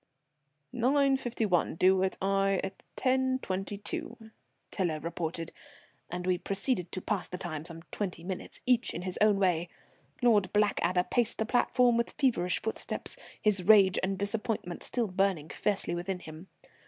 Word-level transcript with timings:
"Nine 0.73 1.15
fifty 1.15 1.45
one; 1.45 1.75
due 1.75 2.01
at 2.01 2.15
Aix 2.23 2.59
at 2.65 2.81
10.22," 2.97 4.31
Tiler 4.71 4.99
reported, 4.99 5.51
and 6.09 6.25
we 6.25 6.39
proceeded 6.39 6.91
to 6.91 7.01
pass 7.03 7.27
the 7.27 7.37
time, 7.37 7.63
some 7.65 7.83
twenty 7.91 8.23
minutes, 8.23 8.61
each 8.65 8.95
in 8.95 9.03
his 9.03 9.19
own 9.21 9.37
way. 9.37 9.69
Lord 10.23 10.51
Blackadder 10.53 11.03
paced 11.03 11.37
the 11.37 11.45
platform 11.45 11.97
with 11.97 12.15
feverish 12.17 12.63
footsteps, 12.63 13.15
his 13.39 13.61
rage 13.61 13.99
and 14.01 14.17
disappointment 14.17 14.81
still 14.81 15.05
burning 15.05 15.49
fiercely 15.49 15.93
within 15.93 16.17
him. 16.17 16.47